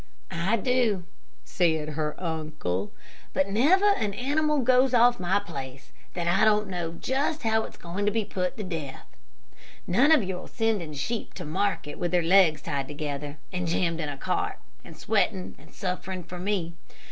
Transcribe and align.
"I 0.31 0.55
do," 0.57 1.03
said 1.45 1.89
her 1.89 2.19
uncle; 2.19 2.91
"but 3.33 3.49
never 3.49 3.85
an 3.91 4.15
animal 4.15 4.57
goes 4.61 4.95
off 4.95 5.19
my 5.19 5.37
place 5.39 5.91
that 6.15 6.27
I 6.27 6.43
don't 6.43 6.69
know 6.69 6.93
just 6.93 7.43
how 7.43 7.65
it's 7.65 7.77
going 7.77 8.07
to 8.07 8.11
be 8.11 8.25
put 8.25 8.57
to 8.57 8.63
death. 8.63 9.05
None 9.85 10.11
of 10.11 10.23
your 10.23 10.47
sending 10.47 10.93
sheep 10.95 11.35
to 11.35 11.45
market 11.45 11.99
with 11.99 12.09
their 12.09 12.23
legs 12.23 12.63
tied 12.63 12.87
together, 12.87 13.37
and 13.53 13.67
jammed 13.67 13.99
in 13.99 14.09
a 14.09 14.17
cart, 14.17 14.57
and 14.83 14.97
sweating 14.97 15.53
and 15.59 15.71
suffering 15.71 16.23
for 16.23 16.39
me. 16.39 16.73